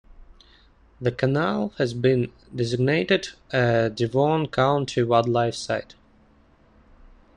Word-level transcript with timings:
The 0.99 1.11
canal 1.11 1.73
has 1.77 1.93
been 1.93 2.31
designated 2.55 3.27
a 3.53 3.91
Devon 3.91 4.47
County 4.47 5.03
Wildlife 5.03 5.53
Site. 5.53 5.93